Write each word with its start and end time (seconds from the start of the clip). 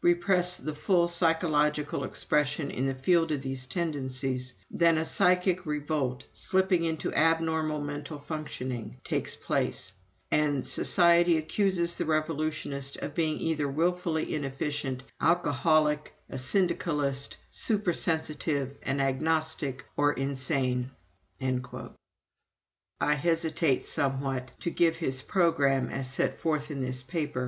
repress 0.00 0.56
the 0.56 0.74
full 0.74 1.06
psychological 1.08 2.02
expression 2.04 2.70
in 2.70 2.86
the 2.86 2.94
field 2.94 3.30
of 3.30 3.42
these 3.42 3.66
tendencies, 3.66 4.54
then 4.70 4.96
a 4.96 5.04
psychic 5.04 5.66
revolt, 5.66 6.24
slipping 6.32 6.84
into 6.84 7.12
abnormal 7.12 7.78
mental 7.78 8.18
functioning, 8.18 8.96
takes 9.04 9.36
place, 9.36 9.92
and 10.30 10.64
society 10.66 11.36
accuses 11.36 11.94
the 11.96 12.06
revolutionist 12.06 12.96
of 12.98 13.14
being 13.14 13.38
either 13.38 13.68
willfully 13.68 14.34
inefficient, 14.34 15.02
alcoholic, 15.20 16.14
a 16.30 16.38
syndicalist, 16.38 17.36
supersensitive, 17.50 18.78
an 18.84 19.00
agnostic, 19.02 19.84
or 19.98 20.14
insane." 20.14 20.90
I 23.00 23.14
hesitate 23.14 23.84
somewhat 23.86 24.50
to 24.60 24.70
give 24.70 24.96
his 24.96 25.20
programme 25.20 25.88
as 25.90 26.10
set 26.10 26.40
forth 26.40 26.70
in 26.70 26.80
this 26.80 27.02
paper. 27.02 27.46